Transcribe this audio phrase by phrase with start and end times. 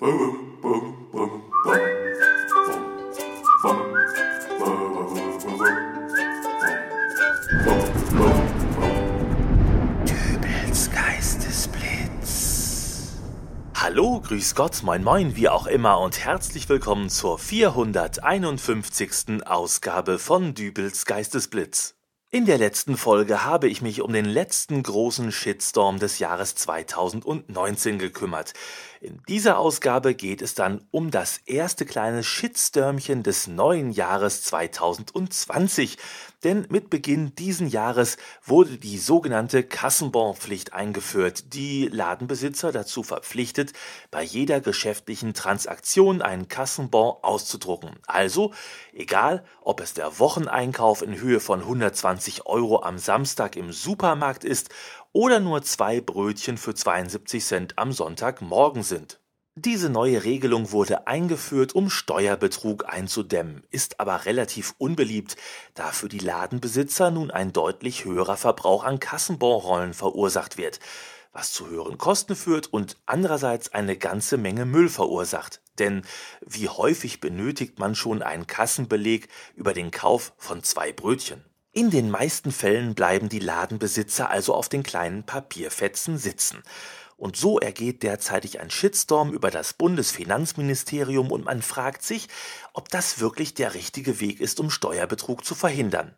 [0.00, 0.38] Dübels
[10.92, 13.16] Geistesblitz.
[13.74, 19.44] Hallo, grüß Gott, moin moin, wie auch immer und herzlich willkommen zur 451.
[19.44, 21.98] Ausgabe von Dübels Geistesblitz.
[22.30, 27.98] In der letzten Folge habe ich mich um den letzten großen Shitstorm des Jahres 2019
[27.98, 28.52] gekümmert.
[29.00, 35.98] In dieser Ausgabe geht es dann um das erste kleine Shitstürmchen des neuen Jahres 2020.
[36.42, 43.72] Denn mit Beginn diesen Jahres wurde die sogenannte Kassenbonpflicht eingeführt, die Ladenbesitzer dazu verpflichtet,
[44.10, 47.90] bei jeder geschäftlichen Transaktion einen Kassenbon auszudrucken.
[48.06, 48.52] Also,
[48.92, 54.70] egal ob es der Wocheneinkauf in Höhe von 120 Euro am Samstag im Supermarkt ist
[55.18, 59.18] oder nur zwei Brötchen für 72 Cent am Sonntagmorgen sind.
[59.56, 65.36] Diese neue Regelung wurde eingeführt, um Steuerbetrug einzudämmen, ist aber relativ unbeliebt,
[65.74, 70.78] da für die Ladenbesitzer nun ein deutlich höherer Verbrauch an Kassenbonrollen verursacht wird,
[71.32, 75.60] was zu höheren Kosten führt und andererseits eine ganze Menge Müll verursacht.
[75.80, 76.02] Denn
[76.46, 81.44] wie häufig benötigt man schon einen Kassenbeleg über den Kauf von zwei Brötchen?
[81.72, 86.62] In den meisten Fällen bleiben die Ladenbesitzer also auf den kleinen Papierfetzen sitzen.
[87.16, 92.28] Und so ergeht derzeitig ein Shitstorm über das Bundesfinanzministerium und man fragt sich,
[92.72, 96.16] ob das wirklich der richtige Weg ist, um Steuerbetrug zu verhindern.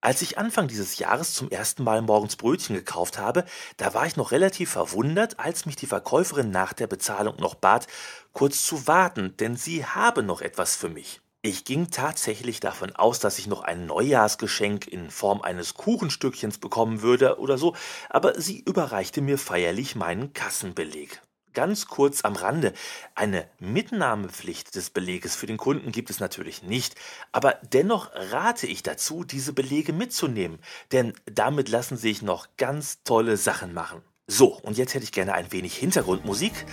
[0.00, 3.44] Als ich Anfang dieses Jahres zum ersten Mal morgens Brötchen gekauft habe,
[3.78, 7.88] da war ich noch relativ verwundert, als mich die Verkäuferin nach der Bezahlung noch bat,
[8.32, 11.20] kurz zu warten, denn sie habe noch etwas für mich.
[11.40, 17.00] Ich ging tatsächlich davon aus, dass ich noch ein Neujahrsgeschenk in Form eines Kuchenstückchens bekommen
[17.00, 17.76] würde oder so,
[18.10, 21.22] aber sie überreichte mir feierlich meinen Kassenbeleg.
[21.54, 22.72] Ganz kurz am Rande,
[23.14, 26.96] eine Mitnahmepflicht des Beleges für den Kunden gibt es natürlich nicht,
[27.30, 30.58] aber dennoch rate ich dazu, diese Belege mitzunehmen,
[30.90, 34.02] denn damit lassen sich noch ganz tolle Sachen machen.
[34.26, 36.66] So, und jetzt hätte ich gerne ein wenig Hintergrundmusik.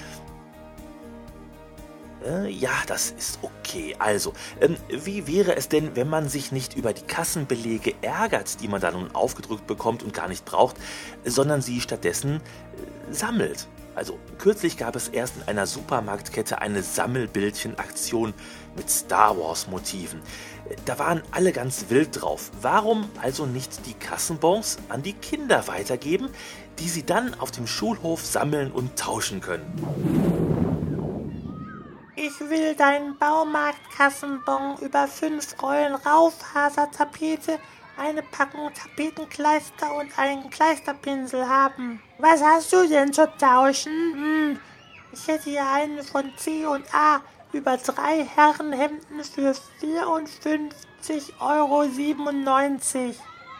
[2.25, 3.95] Äh, ja, das ist okay.
[3.99, 8.67] Also, ähm, wie wäre es denn, wenn man sich nicht über die Kassenbelege ärgert, die
[8.67, 10.75] man da nun aufgedrückt bekommt und gar nicht braucht,
[11.23, 13.67] sondern sie stattdessen äh, sammelt?
[13.93, 18.33] Also, kürzlich gab es erst in einer Supermarktkette eine Sammelbildchenaktion
[18.75, 20.21] mit Star Wars Motiven.
[20.83, 22.51] Da waren alle ganz wild drauf.
[22.61, 26.29] Warum also nicht die Kassenbons an die Kinder weitergeben,
[26.79, 30.64] die sie dann auf dem Schulhof sammeln und tauschen können?
[32.37, 37.59] Ich will deinen Baumarktkassenbon über fünf Rollen Raufasertapete,
[37.97, 42.01] eine Packung Tapetenkleister und einen Kleisterpinsel haben.
[42.17, 43.93] Was hast du denn zu tauschen?
[44.13, 44.59] Hm,
[45.13, 47.21] ich hätte hier einen von C und A
[47.53, 51.85] über drei Herrenhemden für 54,97 Euro.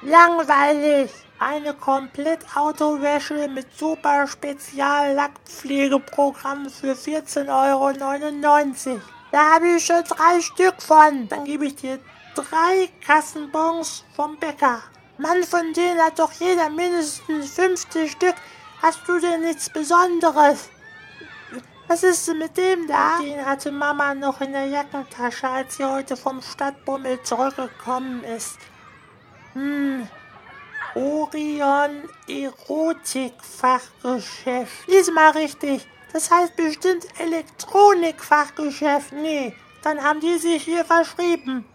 [0.02, 1.25] Langweilig!
[1.38, 9.02] Eine Komplettautowäsche mit super Speziallackpflegeprogramm für 14,99 Euro.
[9.32, 11.28] Da habe ich schon drei Stück von.
[11.28, 12.00] Dann gebe ich dir
[12.36, 14.82] drei Kassenbons vom Bäcker.
[15.18, 18.36] Mann, von denen hat doch jeder mindestens 50 Stück.
[18.82, 20.70] Hast du denn nichts Besonderes?
[21.88, 23.20] Was ist denn mit dem da?
[23.22, 28.58] Den hatte Mama noch in der Jackentasche, als sie heute vom Stadtbummel zurückgekommen ist.
[29.54, 30.08] Hm,
[30.96, 34.88] Orion Erotikfachgeschäft.
[34.88, 35.88] Lies mal richtig.
[36.14, 39.12] Das heißt bestimmt Elektronikfachgeschäft.
[39.12, 41.66] Nee, dann haben die sich hier verschrieben.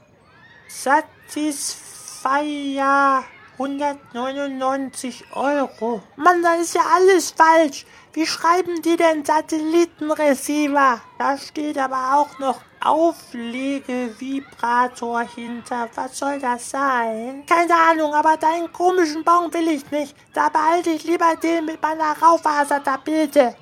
[0.68, 3.24] Satisfyer
[3.58, 6.02] 199 Euro.
[6.16, 7.84] Mann, da ist ja alles falsch.
[8.14, 11.02] Wie schreiben die denn Satellitenreceiver?
[11.18, 15.88] Da steht aber auch noch Auflegevibrator hinter.
[15.94, 17.44] Was soll das sein?
[17.46, 20.16] Keine Ahnung, aber deinen komischen Baum will ich nicht.
[20.32, 23.54] Da behalte ich lieber den mit meiner Raufasertapete.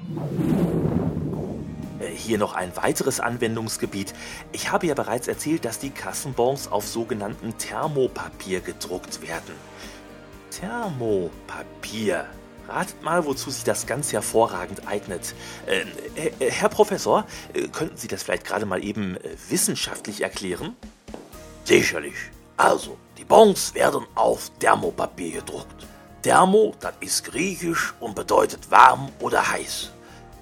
[2.00, 4.14] Äh, hier noch ein weiteres Anwendungsgebiet.
[4.52, 9.54] Ich habe ja bereits erzählt, dass die Kassenbons auf sogenannten Thermopapier gedruckt werden.
[10.50, 12.26] Thermopapier.
[12.68, 15.34] Ratet mal, wozu sich das ganz hervorragend eignet.
[15.66, 15.84] Äh,
[16.20, 17.24] äh, Herr Professor,
[17.54, 20.76] äh, könnten Sie das vielleicht gerade mal eben äh, wissenschaftlich erklären?
[21.64, 22.14] Sicherlich.
[22.58, 25.86] Also, die Bons werden auf Thermopapier gedruckt.
[26.22, 29.92] Thermo, das ist griechisch und bedeutet warm oder heiß.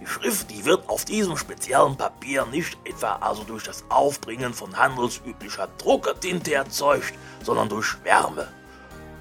[0.01, 4.77] Die Schrift, die wird auf diesem speziellen Papier nicht etwa also durch das Aufbringen von
[4.77, 7.15] handelsüblicher Druckertinte erzeugt,
[7.45, 8.49] sondern durch Wärme.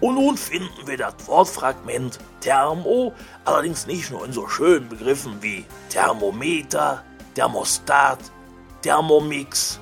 [0.01, 3.13] Und nun finden wir das Wortfragment Thermo
[3.45, 7.03] allerdings nicht nur in so schönen Begriffen wie Thermometer,
[7.33, 8.19] Thermostat,
[8.81, 9.80] Thermomix.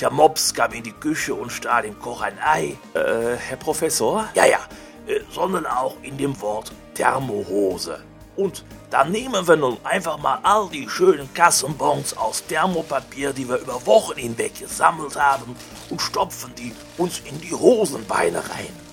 [0.00, 2.76] Der Mops kam in die Küche und stahl dem Koch ein Ei.
[2.94, 4.28] Äh, Herr Professor?
[4.34, 4.58] Ja, ja,
[5.06, 8.00] äh, sondern auch in dem Wort Thermohose.
[8.36, 13.56] Und dann nehmen wir nun einfach mal all die schönen Kassenbons aus Thermopapier, die wir
[13.56, 15.56] über Wochen hinweg gesammelt haben,
[15.88, 18.85] und stopfen die uns in die Hosenbeine rein.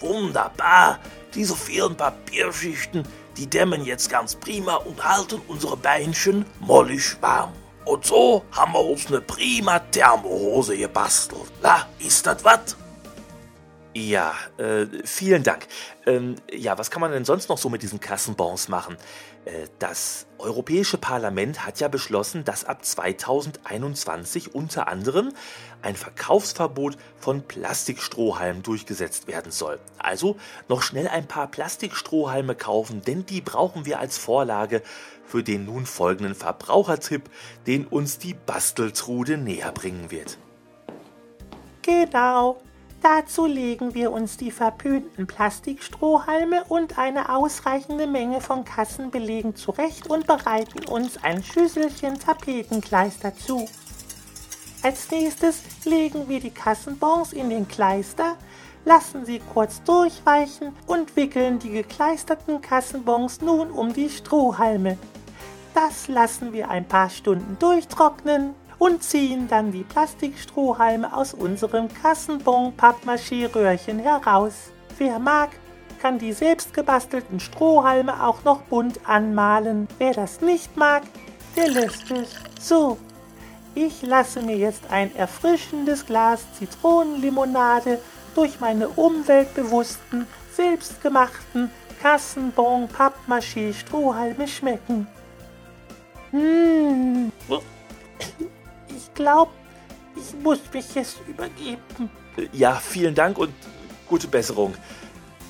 [0.00, 0.98] Wunderbar.
[1.34, 3.06] Diese vielen Papierschichten,
[3.36, 7.52] die dämmen jetzt ganz prima und halten unsere Beinchen mollig warm.
[7.84, 11.50] Und so haben wir uns eine prima Thermohose gebastelt.
[11.62, 12.76] Na, ist das was?
[13.92, 15.66] Ja, äh, vielen Dank.
[16.06, 18.96] Ähm, ja, was kann man denn sonst noch so mit diesen Kassenbons machen?
[19.44, 25.32] Äh, das Europäische Parlament hat ja beschlossen, dass ab 2021 unter anderem
[25.82, 29.80] ein Verkaufsverbot von Plastikstrohhalmen durchgesetzt werden soll.
[29.98, 30.36] Also
[30.68, 34.82] noch schnell ein paar Plastikstrohhalme kaufen, denn die brauchen wir als Vorlage
[35.26, 37.28] für den nun folgenden Verbrauchertipp,
[37.66, 40.38] den uns die Basteltrude näher bringen wird.
[41.82, 42.60] Genau.
[43.02, 50.26] Dazu legen wir uns die verpönten Plastikstrohhalme und eine ausreichende Menge von Kassenbelegen zurecht und
[50.26, 53.66] bereiten uns ein Schüsselchen Tapetenkleister zu.
[54.82, 58.36] Als nächstes legen wir die Kassenbons in den Kleister,
[58.84, 64.98] lassen sie kurz durchweichen und wickeln die gekleisterten Kassenbons nun um die Strohhalme.
[65.74, 73.98] Das lassen wir ein paar Stunden durchtrocknen und ziehen dann die Plastikstrohhalme aus unserem Kassenbon-Pappmaché-Röhrchen
[74.00, 74.72] heraus.
[74.98, 75.50] Wer mag,
[76.00, 79.86] kann die selbstgebastelten Strohhalme auch noch bunt anmalen.
[79.98, 81.02] Wer das nicht mag,
[81.56, 82.30] der lässt es.
[82.58, 82.96] So,
[83.74, 88.00] ich lasse mir jetzt ein erfrischendes Glas Zitronenlimonade
[88.34, 95.06] durch meine umweltbewussten, selbstgemachten Kassenbon Pappmaché Strohhalme schmecken.
[96.32, 97.30] Mmh
[99.20, 99.52] glaube,
[100.16, 102.10] ich muss mich jetzt übergeben.
[102.52, 103.52] Ja, vielen Dank und
[104.08, 104.74] gute Besserung.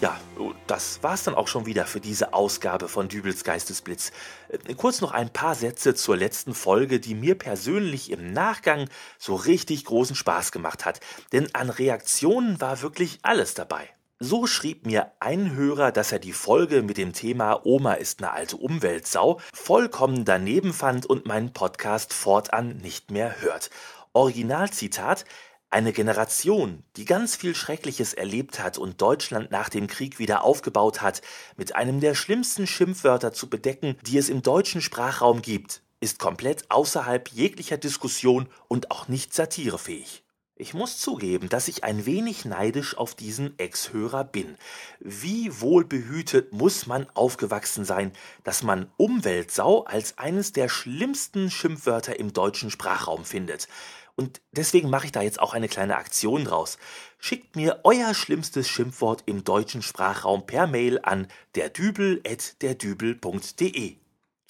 [0.00, 0.18] Ja,
[0.66, 4.12] das war's dann auch schon wieder für diese Ausgabe von Dübels Geistesblitz.
[4.48, 8.88] Äh, kurz noch ein paar Sätze zur letzten Folge, die mir persönlich im Nachgang
[9.18, 11.00] so richtig großen Spaß gemacht hat.
[11.32, 13.90] Denn an Reaktionen war wirklich alles dabei.
[14.22, 18.32] So schrieb mir ein Hörer, dass er die Folge mit dem Thema Oma ist eine
[18.32, 23.70] alte Umweltsau vollkommen daneben fand und meinen Podcast fortan nicht mehr hört.
[24.12, 25.24] Originalzitat
[25.70, 31.00] eine Generation, die ganz viel Schreckliches erlebt hat und Deutschland nach dem Krieg wieder aufgebaut
[31.00, 31.22] hat,
[31.56, 36.70] mit einem der schlimmsten Schimpfwörter zu bedecken, die es im deutschen Sprachraum gibt, ist komplett
[36.70, 40.24] außerhalb jeglicher Diskussion und auch nicht satirefähig.
[40.60, 44.58] Ich muss zugeben, dass ich ein wenig neidisch auf diesen Ex-Hörer bin.
[44.98, 48.12] Wie wohlbehütet muss man aufgewachsen sein,
[48.44, 53.68] dass man Umweltsau als eines der schlimmsten Schimpfwörter im deutschen Sprachraum findet.
[54.16, 56.76] Und deswegen mache ich da jetzt auch eine kleine Aktion draus.
[57.18, 63.99] Schickt mir euer schlimmstes Schimpfwort im deutschen Sprachraum per Mail an derdübel.derdübel.de.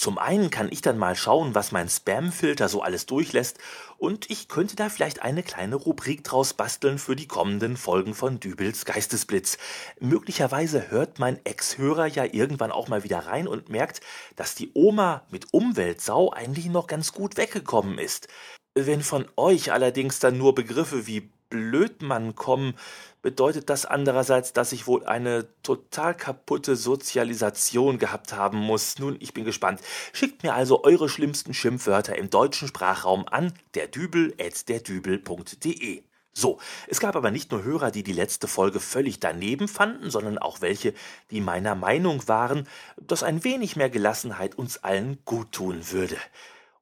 [0.00, 3.58] Zum einen kann ich dann mal schauen, was mein Spam-Filter so alles durchlässt
[3.98, 8.40] und ich könnte da vielleicht eine kleine Rubrik draus basteln für die kommenden Folgen von
[8.40, 9.58] Dübels Geistesblitz.
[10.00, 14.00] Möglicherweise hört mein Ex-Hörer ja irgendwann auch mal wieder rein und merkt,
[14.36, 18.28] dass die Oma mit Umweltsau eigentlich noch ganz gut weggekommen ist.
[18.74, 22.74] Wenn von euch allerdings dann nur Begriffe wie Blödmann kommen,
[23.22, 28.98] bedeutet das andererseits, dass ich wohl eine total kaputte Sozialisation gehabt haben muss.
[28.98, 29.82] Nun, ich bin gespannt.
[30.12, 36.04] Schickt mir also eure schlimmsten Schimpfwörter im deutschen Sprachraum an derdübel.derdübel.de.
[36.32, 40.38] So, es gab aber nicht nur Hörer, die die letzte Folge völlig daneben fanden, sondern
[40.38, 40.94] auch welche,
[41.30, 46.16] die meiner Meinung waren, dass ein wenig mehr Gelassenheit uns allen guttun würde.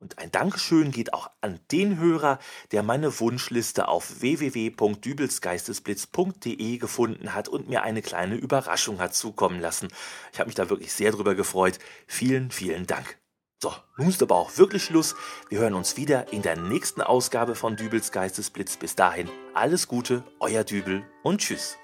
[0.01, 2.39] Und ein Dankeschön geht auch an den Hörer,
[2.71, 9.89] der meine Wunschliste auf www.dübelsgeistesblitz.de gefunden hat und mir eine kleine Überraschung hat zukommen lassen.
[10.33, 11.81] Ich habe mich da wirklich sehr drüber gefreut.
[12.07, 13.19] Vielen, vielen Dank.
[13.61, 15.17] So, nun ist aber auch wirklich Schluss.
[15.49, 18.77] Wir hören uns wieder in der nächsten Ausgabe von Dübels Geistesblitz.
[18.77, 21.77] Bis dahin alles Gute, euer Dübel und tschüss.